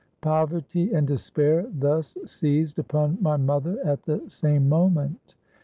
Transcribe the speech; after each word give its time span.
"Poverty 0.21 0.91
and 0.93 1.05
despair 1.05 1.67
thus 1.71 2.17
seized 2.25 2.79
upon 2.79 3.19
my 3.21 3.37
mother 3.37 3.77
at 3.85 4.01
the 4.01 4.23
same 4.27 4.67
moment. 4.67 5.35